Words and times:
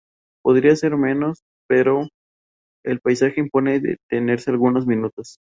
Podría 0.43 0.75
ser 0.75 0.97
menos, 0.97 1.43
pero 1.69 2.07
el 2.83 2.99
paisaje 3.01 3.39
impone 3.39 3.79
detenerse 3.79 4.49
algunos 4.49 4.87
minutos. 4.87 5.37